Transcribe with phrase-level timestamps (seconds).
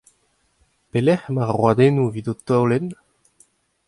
[0.91, 2.87] Pelecʼh emañ ar roadennoù evit ho taolenn?